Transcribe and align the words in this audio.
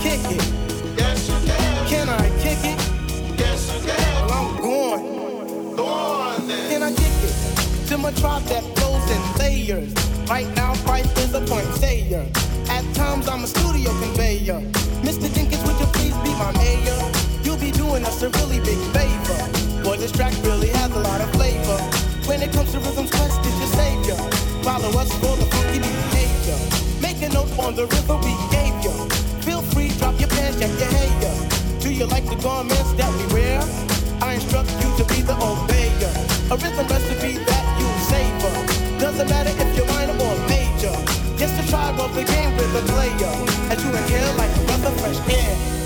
kick 0.00 0.20
it? 0.32 0.44
Yes, 0.96 1.28
you 1.28 1.36
can. 1.46 1.86
Can 1.86 2.08
I 2.08 2.28
kick 2.40 2.60
it? 2.64 2.80
Yes, 3.38 3.68
you 3.72 3.80
can. 3.84 4.26
Well, 4.26 4.32
I'm 4.32 4.56
going. 4.60 5.76
Go 5.76 5.84
on 5.84 6.48
then. 6.48 6.70
Can 6.70 6.82
I 6.82 6.90
kick 6.90 7.16
it? 7.28 7.88
To 7.88 7.98
my 7.98 8.10
tribe 8.12 8.42
that 8.44 8.64
flows 8.76 9.04
in 9.10 9.22
layers. 9.38 9.92
Right 10.28 10.48
now, 10.56 10.74
Christ 10.86 11.16
is 11.18 11.34
a 11.34 11.40
point 11.42 11.68
sayer. 11.74 12.24
At 12.68 12.84
times, 12.94 13.28
I'm 13.28 13.44
a 13.44 13.46
studio 13.46 13.90
conveyor. 14.00 14.60
Mr. 15.04 15.28
Jenkins, 15.34 15.62
would 15.64 15.78
you 15.78 15.86
please 15.92 16.16
be 16.24 16.32
my 16.40 16.52
mayor? 16.56 17.00
You'll 17.42 17.60
be 17.60 17.70
doing 17.70 18.04
us 18.04 18.22
a 18.22 18.30
really 18.40 18.60
big 18.60 18.80
favor. 18.96 19.82
Boy, 19.84 19.96
this 19.96 20.12
track 20.12 20.32
really 20.44 20.68
has 20.80 20.90
a 20.92 21.00
lot 21.00 21.20
of 21.20 21.30
flavor. 21.32 21.78
When 22.26 22.40
it 22.40 22.52
comes 22.52 22.72
to 22.72 22.78
rhythms, 22.78 23.10
Quest 23.10 23.44
is 23.44 23.58
your 23.58 23.72
savior. 23.76 24.16
Follow 24.62 24.90
us 24.98 25.12
for 25.20 25.36
the 25.36 25.46
funky 25.52 25.80
behavior. 25.80 26.58
Make 27.02 27.20
a 27.22 27.28
note 27.34 27.52
on 27.58 27.74
the 27.74 27.86
rhythm 27.86 28.20
we 28.22 28.49
your 30.20 30.28
pants, 30.28 30.60
your 30.60 30.68
hair. 30.68 31.80
Do 31.80 31.92
you 31.92 32.04
like 32.04 32.26
the 32.26 32.36
garments 32.36 32.92
that 32.92 33.10
we 33.16 33.24
wear? 33.32 33.58
I 34.20 34.34
instruct 34.34 34.70
you 34.84 34.88
to 35.00 35.04
be 35.08 35.22
the 35.22 35.32
obeyer. 35.32 36.12
A 36.52 36.56
rhythm 36.60 36.86
recipe 36.86 37.40
that 37.48 37.64
you 37.80 37.88
savor. 38.12 39.00
Doesn't 39.00 39.28
matter 39.28 39.50
if 39.50 39.76
you're 39.76 39.86
minor 39.86 40.12
or 40.12 40.36
major. 40.46 40.92
Just 41.40 41.56
the 41.56 41.64
tribe 41.70 41.98
of 41.98 42.14
the 42.14 42.24
game 42.24 42.54
with 42.56 42.76
a 42.76 42.84
player. 42.92 43.32
As 43.72 43.82
you 43.82 43.90
inhale 43.90 44.34
like 44.36 44.52
a 44.56 44.62
breath 44.66 44.86
of 44.86 45.00
fresh 45.00 45.20
air. 45.32 45.79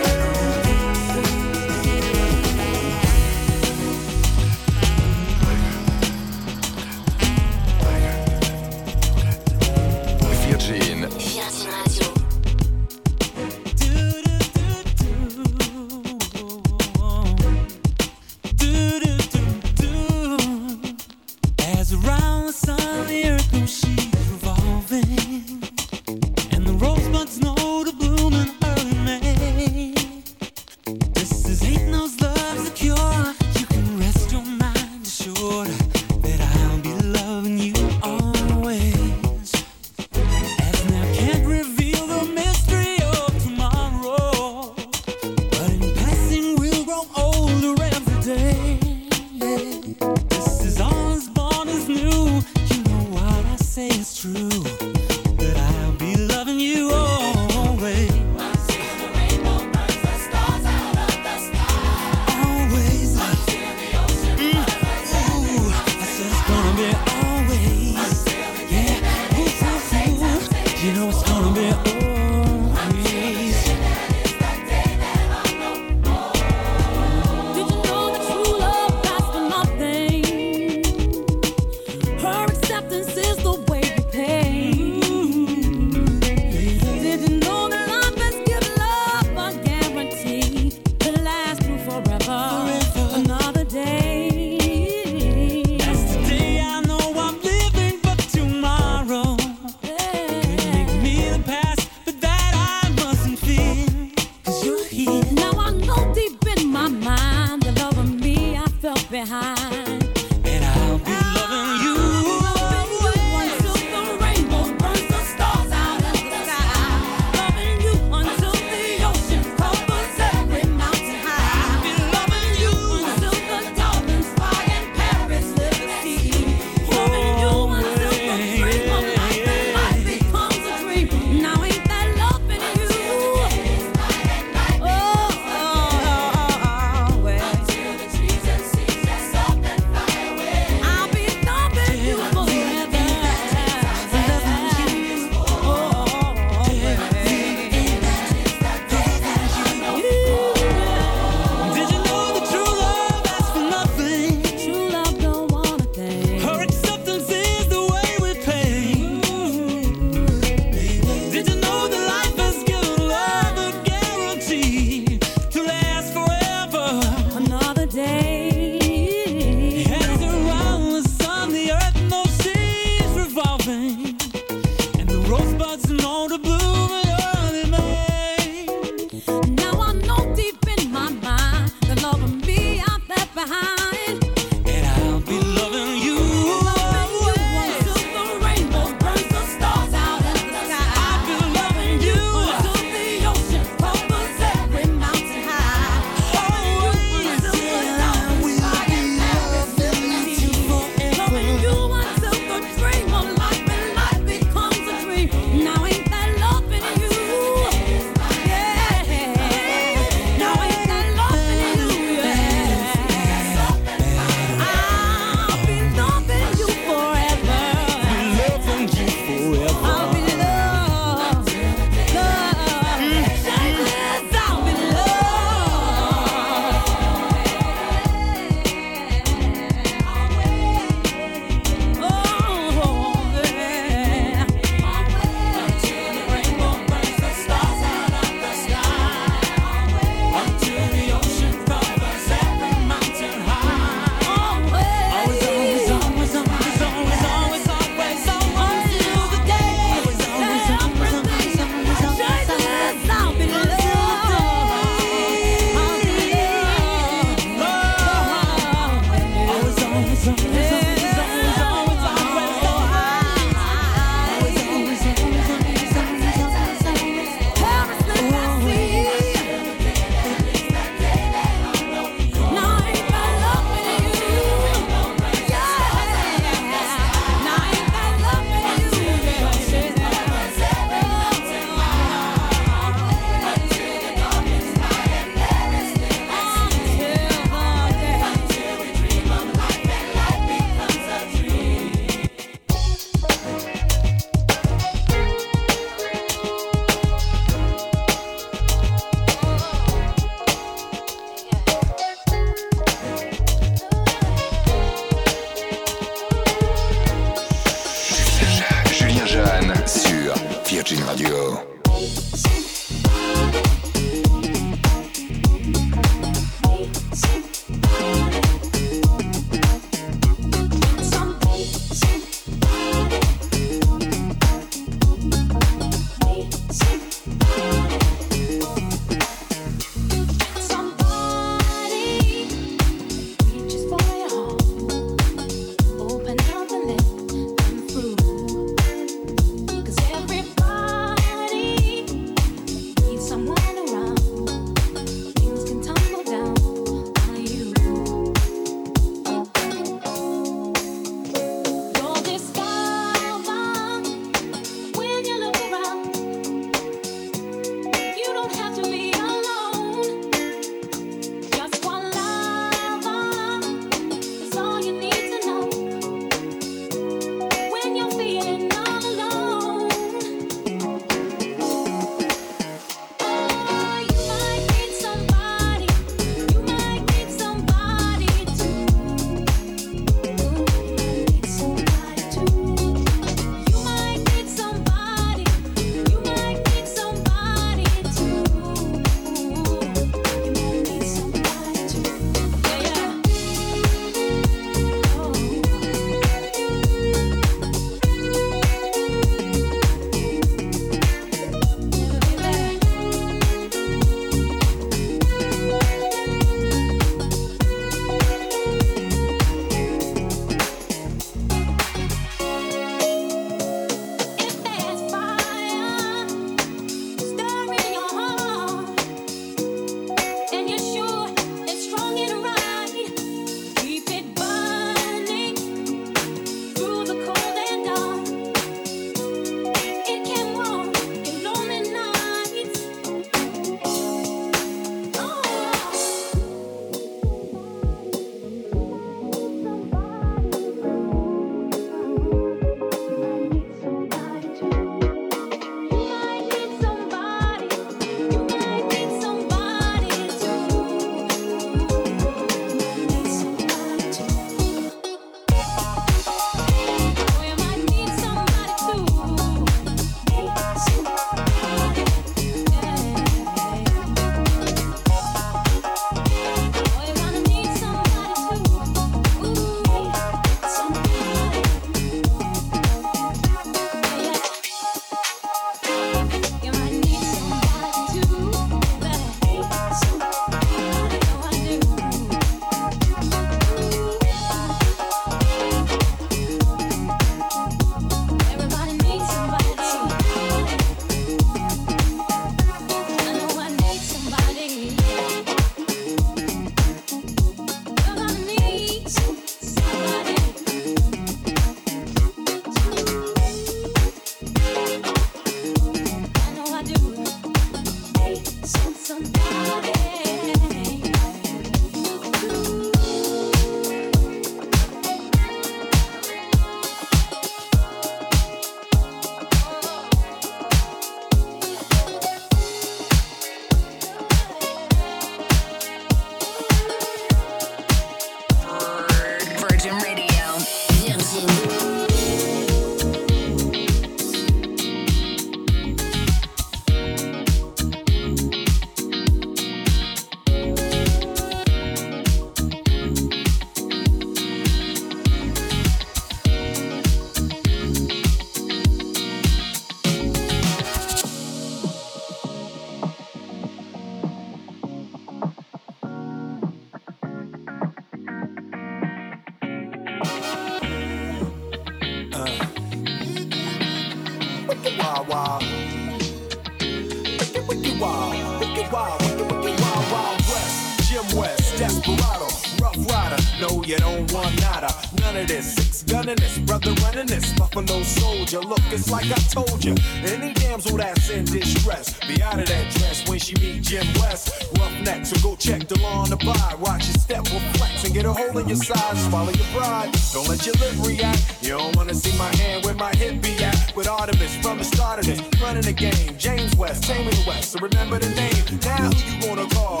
Desperado, 571.78 572.48
Rough 572.80 572.96
Rider. 573.08 573.40
No, 573.60 573.84
you 573.84 573.96
don't 573.98 574.32
want 574.32 574.60
nada. 574.60 574.88
None 575.28 575.42
of 575.42 575.48
this. 575.48 575.74
Six 575.74 576.02
gunning 576.04 576.36
this, 576.36 576.56
brother 576.60 576.94
running 577.02 577.26
this. 577.26 577.52
Buffalo 577.52 578.02
soldier. 578.02 578.60
Look, 578.60 578.80
it's 578.90 579.10
like 579.10 579.26
I 579.26 579.36
told 579.52 579.84
you. 579.84 579.94
Any 580.24 580.54
damsel 580.54 580.96
that's 580.96 581.28
in 581.28 581.44
distress, 581.44 582.18
be 582.26 582.42
out 582.42 582.58
of 582.58 582.66
that 582.66 582.90
dress 582.94 583.28
when 583.28 583.38
she 583.38 583.54
meet 583.56 583.82
Jim 583.82 584.06
West. 584.14 584.66
Roughneck, 584.78 585.26
so 585.26 585.36
go 585.42 585.54
check 585.54 585.86
the 585.86 585.98
law 586.00 586.22
on 586.22 586.30
the 586.30 586.36
by. 586.36 586.74
Watch 586.80 587.08
your 587.08 587.18
step 587.20 587.44
will 587.52 587.60
flex 587.76 588.04
and 588.04 588.14
get 588.14 588.24
a 588.24 588.32
hole 588.32 588.56
in 588.56 588.68
your 588.68 588.78
side. 588.78 589.18
Swallow 589.28 589.52
your 589.52 589.66
pride. 589.76 590.10
Don't 590.32 590.48
let 590.48 590.64
your 590.64 590.74
lip 590.76 590.94
react. 591.06 591.62
You 591.62 591.76
don't 591.76 591.94
wanna 591.94 592.14
see 592.14 592.34
my 592.38 592.50
hand 592.56 592.86
where 592.86 592.94
my 592.94 593.14
hip 593.14 593.42
be 593.42 593.52
at. 593.62 593.94
With 593.94 594.08
Artemis 594.08 594.56
from 594.62 594.78
the 594.78 594.84
start 594.84 595.18
of 595.18 595.26
this, 595.26 595.42
running 595.60 595.82
the 595.82 595.92
game. 595.92 596.38
James 596.38 596.74
West, 596.74 597.04
taming 597.04 597.28
the 597.28 597.44
West. 597.46 597.72
So 597.72 597.80
remember 597.80 598.18
the 598.18 598.30
name. 598.30 598.64
Now 598.80 599.10
who 599.12 599.34
you 599.34 599.42
gonna 599.42 599.68
call? 599.74 600.00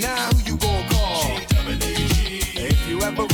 Now 0.00 0.32
who 0.32 0.52
you 0.52 0.56
gonna 0.56 0.88
call? 0.88 1.40
If 2.60 2.88
you 2.88 3.02
ever 3.02 3.26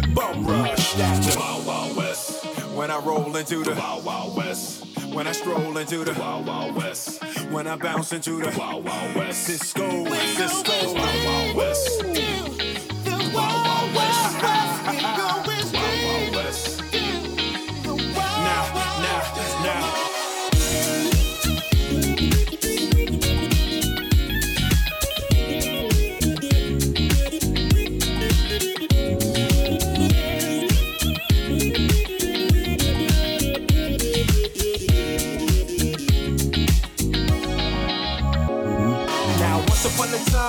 get 0.00 0.14
bum 0.14 0.46
rushed. 0.46 0.96
That's 0.96 1.34
the 1.34 1.40
Wild 1.40 1.66
Wild 1.66 1.96
West. 1.96 2.44
When 2.74 2.90
I 2.90 2.98
roll 2.98 3.34
into 3.36 3.62
the 3.62 3.74
Wild 3.74 4.04
Wild 4.04 4.36
West. 4.36 4.84
When 5.12 5.26
I 5.26 5.32
stroll 5.32 5.76
into 5.78 6.04
the 6.04 6.12
Wild 6.20 6.46
Wild 6.46 6.76
West. 6.76 7.22
When 7.50 7.66
I 7.66 7.76
bounce 7.76 8.12
into 8.12 8.40
the 8.40 8.56
Wild 8.58 8.84
Wild 8.84 9.16
West. 9.16 9.44
Cisco, 9.44 10.04
Cisco, 10.14 10.94
Wild 10.94 11.24
Wild 11.24 11.56
West. 11.56 12.04
Wild 12.04 13.34
Wild 13.34 13.94
West. 13.94 15.35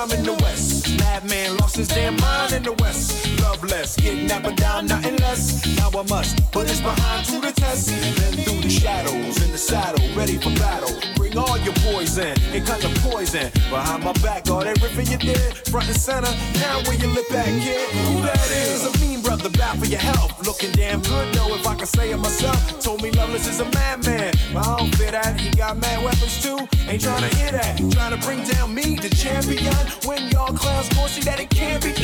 In 0.06 0.22
the 0.22 0.32
West, 0.44 0.96
madman 1.00 1.56
lost 1.56 1.76
his 1.76 1.88
damn 1.88 2.14
mind 2.16 2.52
in 2.52 2.62
the 2.62 2.72
West. 2.74 3.27
Loveless, 3.68 3.98
up 4.32 4.44
and 4.44 4.56
down, 4.56 4.86
nothing 4.86 5.16
less. 5.16 5.66
Now 5.76 5.90
I 5.90 6.02
must 6.08 6.50
put 6.52 6.70
his 6.70 6.80
behind 6.80 7.26
to 7.26 7.38
the 7.40 7.52
test. 7.52 7.88
Then 7.88 8.32
through 8.44 8.62
the 8.62 8.70
shadows, 8.70 9.42
in 9.44 9.52
the 9.52 9.58
saddle, 9.58 10.00
ready 10.16 10.38
for 10.38 10.50
battle. 10.56 10.90
Bring 11.16 11.36
all 11.36 11.58
your 11.58 11.74
poison, 11.74 12.32
it 12.54 12.64
kind 12.64 12.82
of 12.82 12.94
poison. 13.02 13.50
Behind 13.68 14.04
my 14.04 14.12
back, 14.24 14.48
all 14.48 14.60
that 14.60 14.80
ripping 14.80 15.08
you 15.08 15.18
did, 15.18 15.54
front 15.68 15.86
and 15.86 15.96
center. 15.96 16.30
Now 16.54 16.80
where 16.84 16.96
you 16.96 17.08
look 17.08 17.28
back, 17.28 17.44
kid? 17.60 17.90
Who 18.08 18.22
that 18.22 18.50
is? 18.50 18.86
A 18.86 19.04
mean 19.04 19.20
brother, 19.20 19.50
bad 19.50 19.78
for 19.78 19.86
your 19.86 20.00
health. 20.00 20.46
Looking 20.46 20.72
damn 20.72 21.02
good, 21.02 21.34
though, 21.34 21.54
if 21.54 21.66
I 21.66 21.74
can 21.74 21.86
say 21.86 22.10
it 22.10 22.16
myself. 22.16 22.80
Told 22.80 23.02
me 23.02 23.10
Loveless 23.10 23.46
is 23.46 23.60
a 23.60 23.66
madman. 23.72 24.32
But 24.54 24.66
I 24.66 24.78
don't 24.78 24.94
fit 24.94 25.12
that. 25.12 25.38
He 25.38 25.50
got 25.50 25.76
mad 25.76 26.02
weapons 26.02 26.42
too. 26.42 26.58
Ain't 26.88 27.02
trying 27.02 27.28
to 27.28 27.36
hear 27.36 27.52
that. 27.52 27.76
Trying 27.92 28.18
to 28.18 28.26
bring 28.26 28.44
down 28.44 28.74
me, 28.74 28.96
the 28.96 29.10
champion. 29.10 29.74
When 30.06 30.30
y'all 30.30 30.54
clowns 30.54 30.88
gon' 30.94 31.08
see 31.08 31.20
that 31.22 31.38
it 31.38 31.50
can't 31.50 31.82
be. 31.82 31.97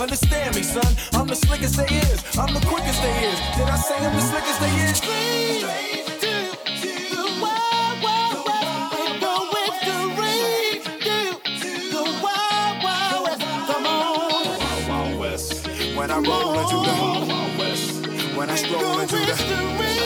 Understand 0.00 0.56
me, 0.56 0.62
son. 0.62 0.96
I'm 1.12 1.26
the 1.26 1.36
slickest 1.36 1.76
they 1.76 1.84
is. 1.84 2.24
I'm 2.38 2.54
the 2.54 2.60
quickest 2.60 3.02
they 3.02 3.12
is. 3.26 3.38
Did 3.54 3.68
I 3.68 3.76
say 3.76 3.96
I'm 3.96 4.16
the 4.16 4.22
slickest 4.22 4.58
they 4.58 4.70
is? 4.88 5.00
Wild 14.58 14.88
Wild 14.88 15.20
West. 15.20 15.66
When 15.94 16.10
I 16.10 16.18
roll 16.18 16.58
into 16.60 16.76
the 16.76 16.94
Wild 16.98 17.28
Wild 17.28 17.58
West. 17.58 18.06
When 18.34 18.48
I 18.48 18.54
stroll 18.54 19.00
into 19.00 19.16
the 19.16 19.99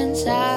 since 0.00 0.26
our 0.26 0.49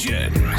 Vision. 0.00 0.49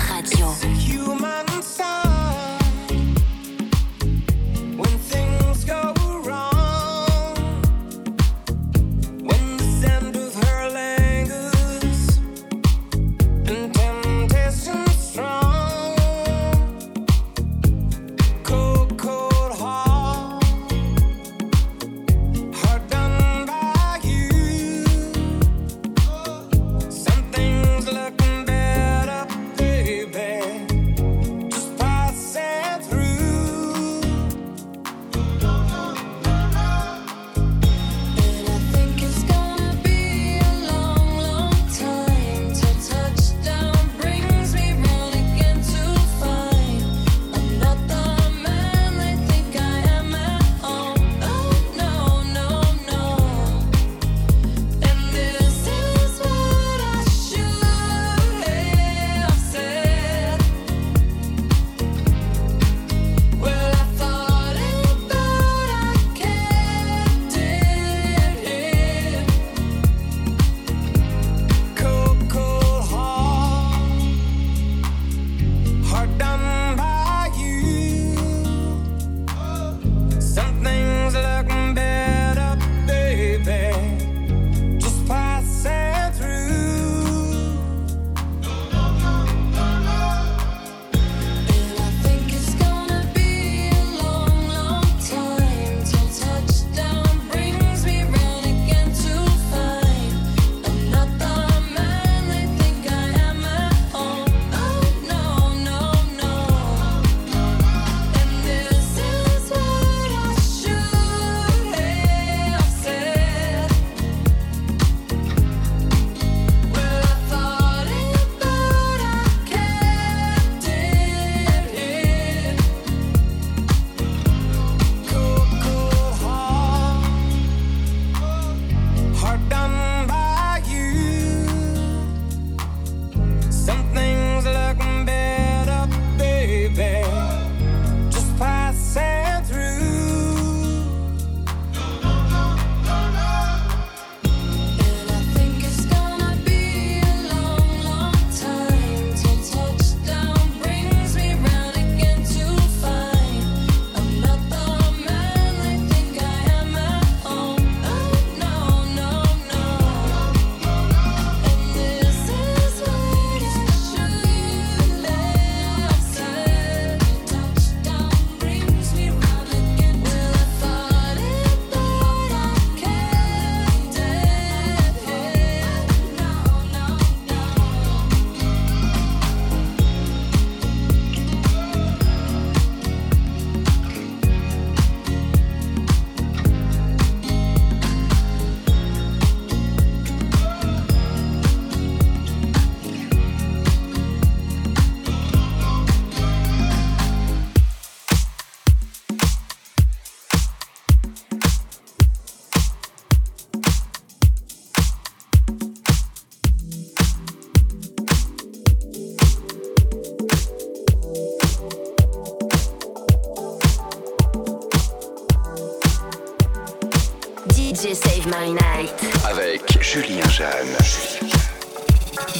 Avec 219.25 219.81
Julien 219.81 220.29
Jeanne. 220.29 220.77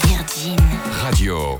Virgin. 0.06 0.60
Radio. 1.02 1.60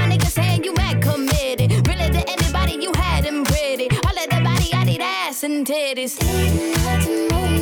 and 5.43 5.65
titties. 5.65 7.60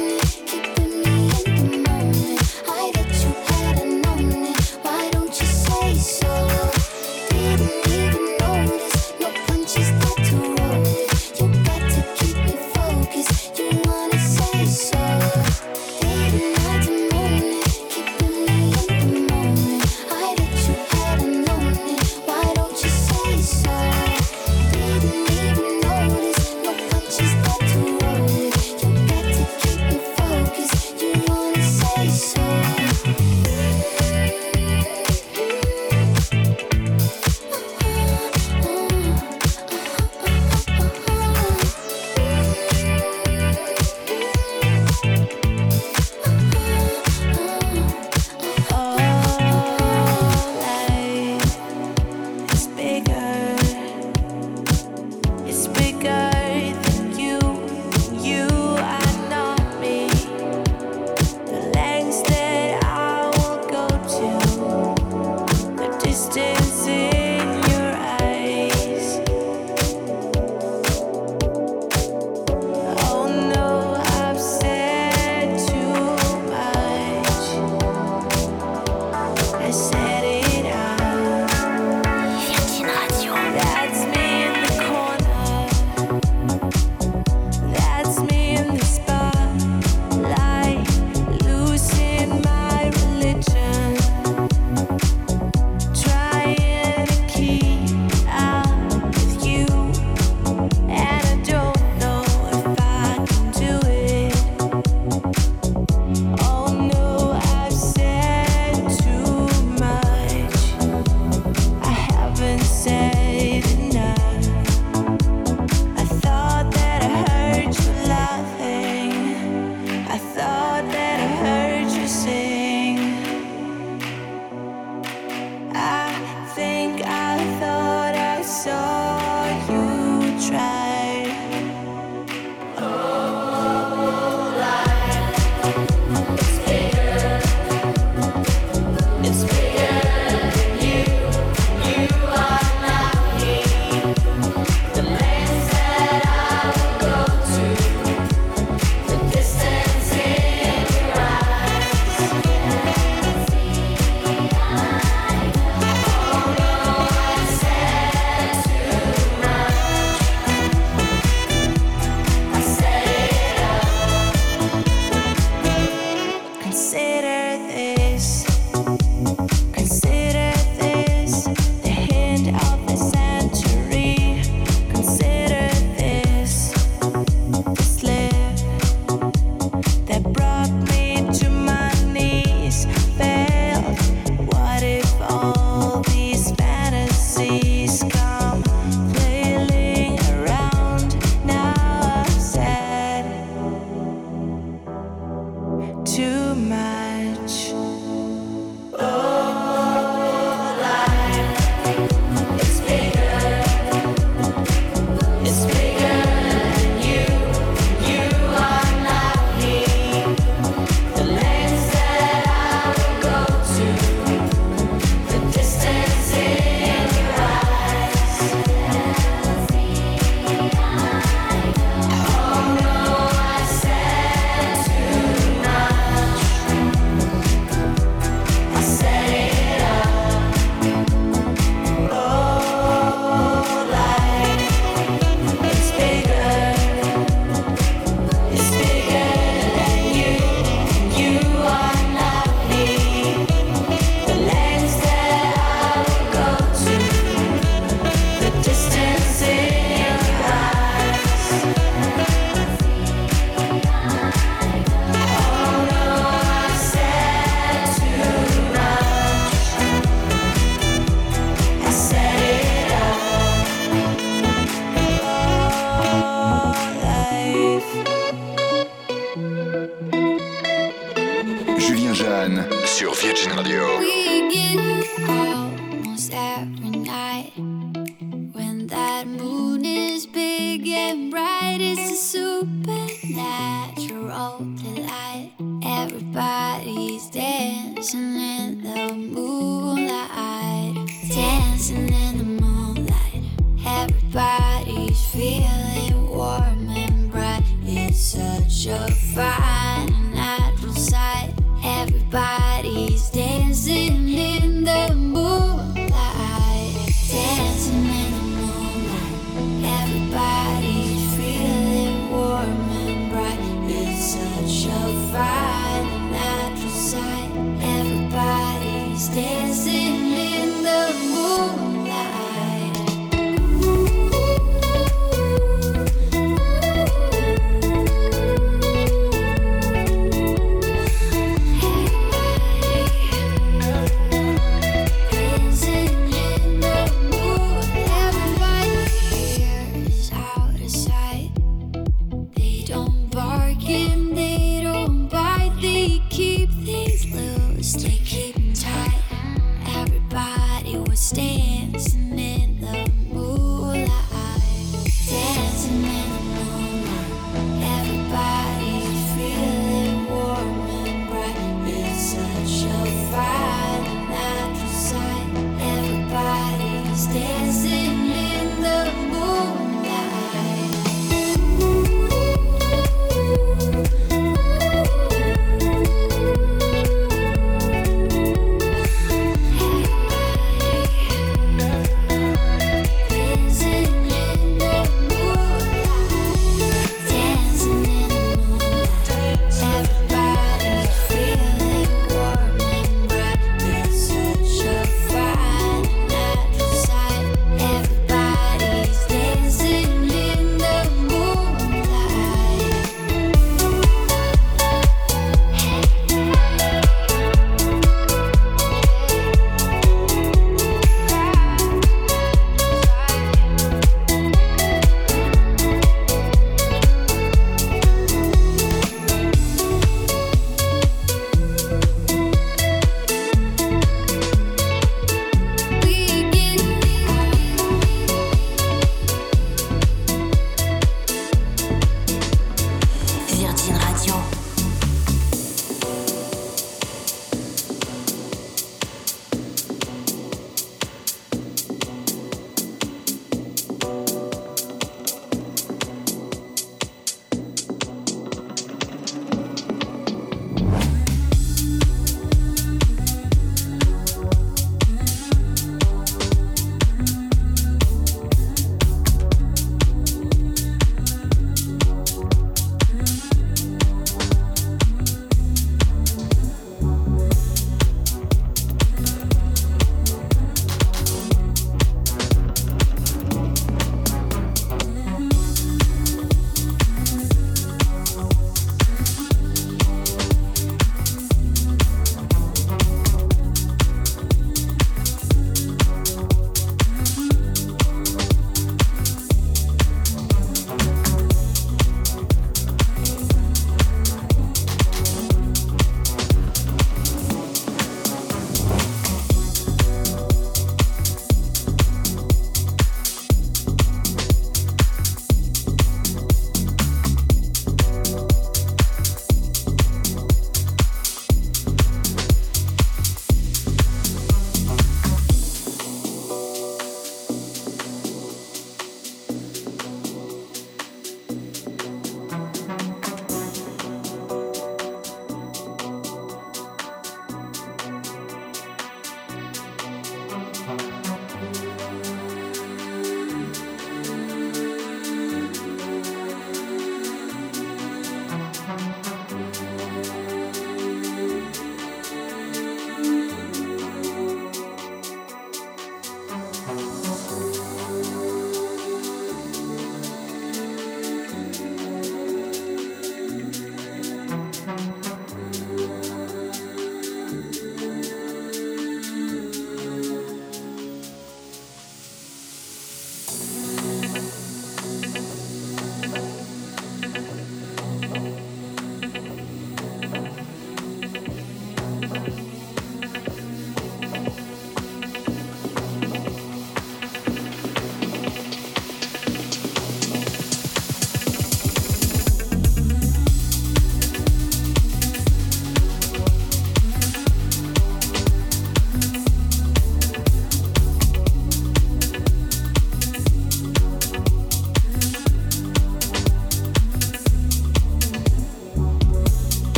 Dancing 291.90 292.14
in 292.14 292.38
the 292.38 292.59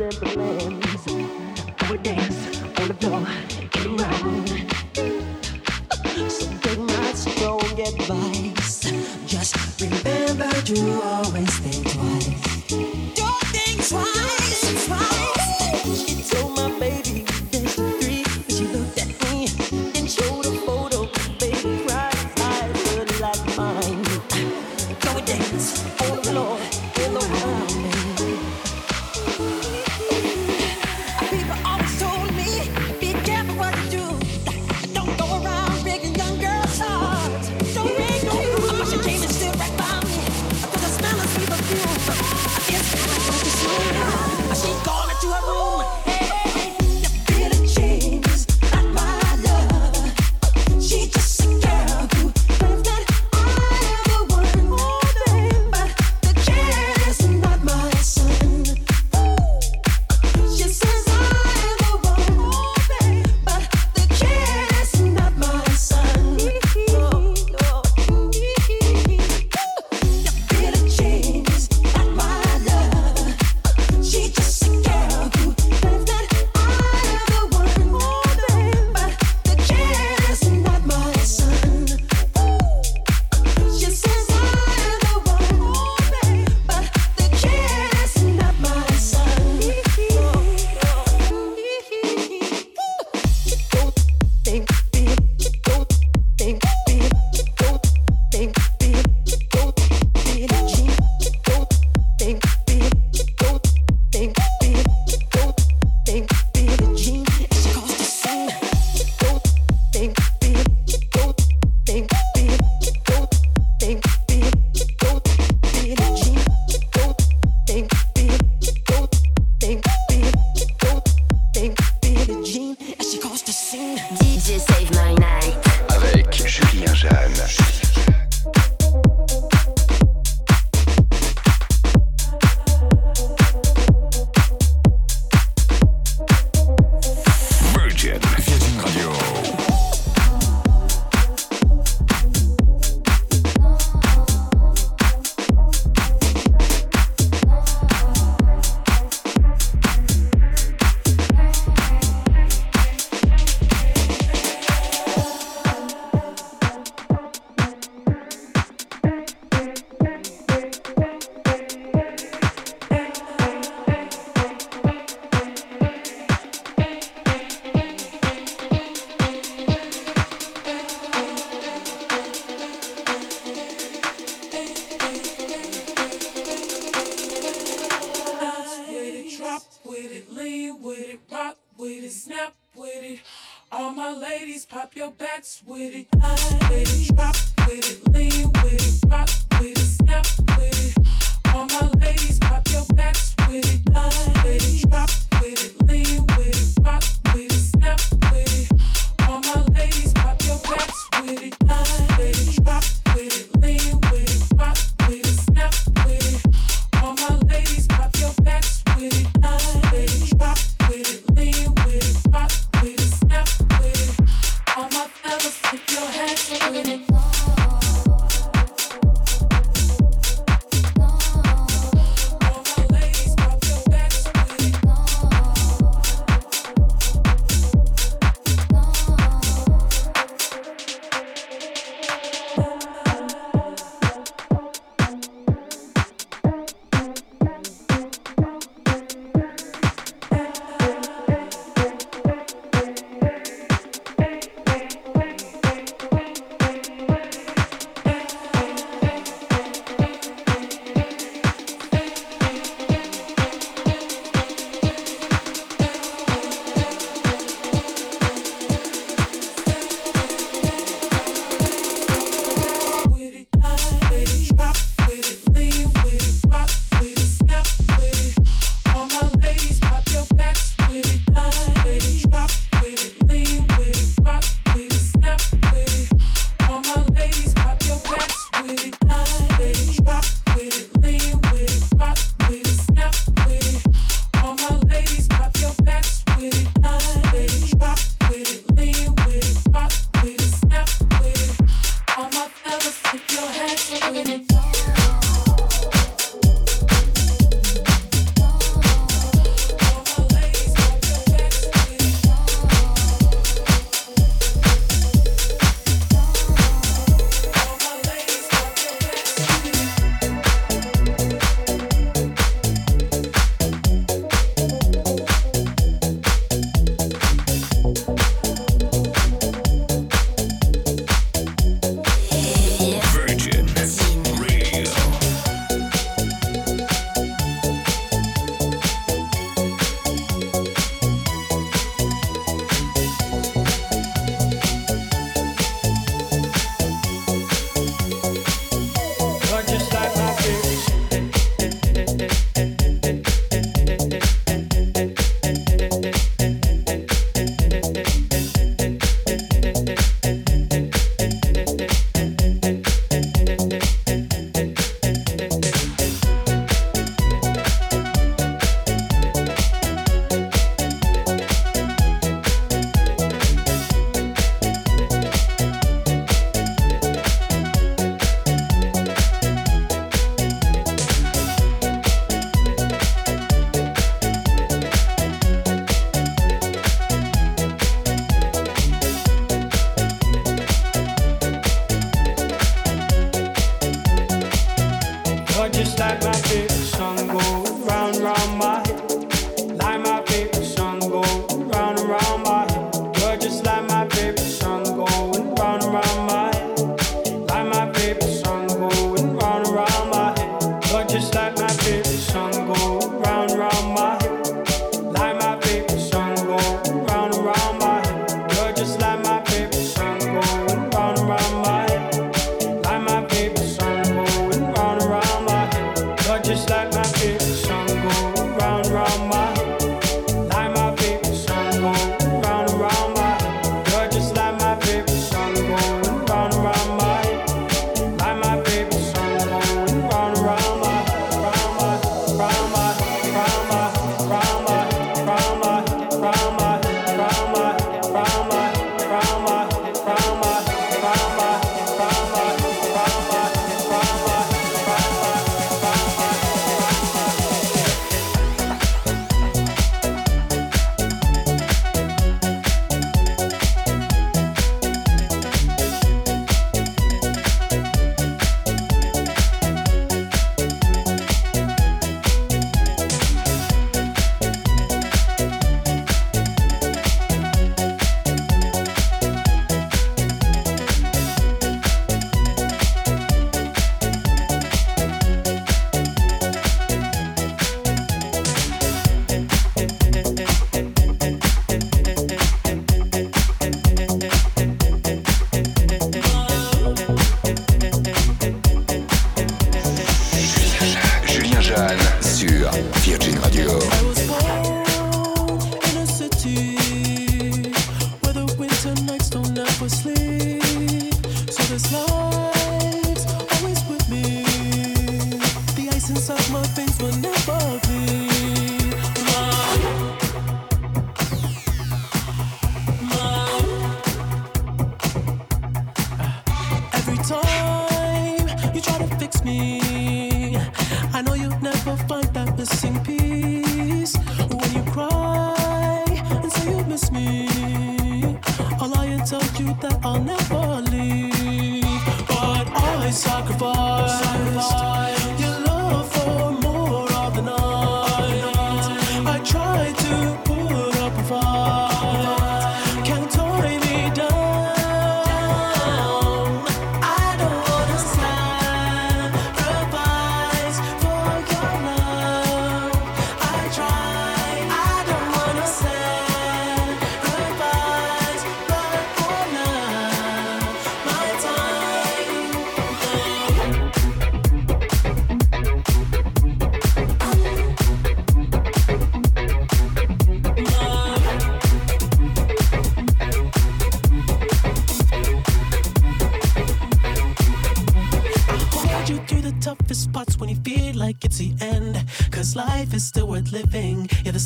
and 0.00 0.14
plans. 0.14 1.06
Every 1.80 1.98
day. 1.98 2.27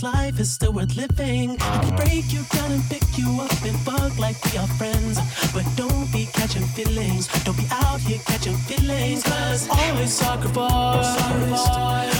Life 0.03 0.41
is 0.41 0.51
still 0.51 0.73
worth 0.73 0.97
living. 0.97 1.57
I 1.61 1.85
can 1.85 1.97
break 1.97 2.33
you 2.33 2.43
down 2.51 2.73
and 2.73 2.83
pick 2.91 3.03
you 3.17 3.29
up 3.41 3.65
and 3.65 3.79
fuck 3.81 4.19
like 4.19 4.37
we 4.47 4.59
are 4.59 4.67
friends. 4.79 5.19
But 5.53 5.65
don't 5.77 6.11
be 6.13 6.27
catching 6.33 6.63
feelings. 6.63 7.29
Don't 7.45 7.57
be 7.57 7.67
out 7.71 8.01
here 8.01 8.19
catching 8.27 8.57
feelings. 8.57 9.23
Cause 9.23 9.69
always 9.69 10.13
sacrifice 10.13 12.12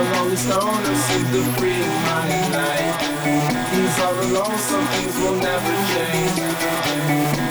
a 0.00 0.02
lonely 0.14 0.36
stoner, 0.36 0.94
see 0.96 1.22
the 1.34 1.42
free 1.58 1.84
mind 2.06 2.52
night. 2.52 2.96
He's 3.72 3.98
all 4.00 4.16
alone, 4.26 4.58
some 4.58 4.86
things 4.92 5.14
will 5.18 5.36
never 5.36 5.72
change. 5.92 6.36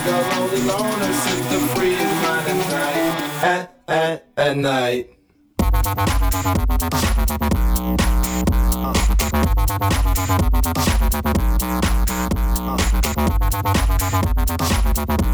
The 0.06 0.14
lonely 0.30 0.62
loner, 0.62 1.12
see 1.22 1.40
the 1.52 1.60
free 1.74 1.96
mind 2.22 2.46
at 2.52 2.58
night. 2.74 3.14
At, 3.42 3.62
at, 3.88 4.24
at 4.36 4.56
night. 4.56 5.04
Uh. 15.02 15.29